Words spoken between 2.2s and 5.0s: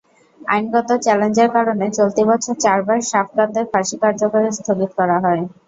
বছর চারবার শাফকাতের ফাঁসি কার্যকর স্থগিত